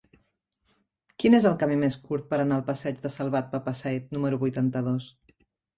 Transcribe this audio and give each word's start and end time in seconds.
Quin 1.23 1.37
és 1.41 1.45
el 1.49 1.59
camí 1.65 1.77
més 1.83 1.99
curt 2.07 2.27
per 2.33 2.41
anar 2.45 2.59
al 2.59 2.67
passeig 2.73 3.05
de 3.05 3.15
Salvat 3.19 3.53
Papasseit 3.55 4.19
número 4.19 4.45
vuitanta-dos? 4.47 5.17